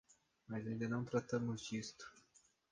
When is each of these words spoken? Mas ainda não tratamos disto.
Mas 0.47 0.65
ainda 0.65 0.89
não 0.89 1.05
tratamos 1.05 1.61
disto. 1.61 2.11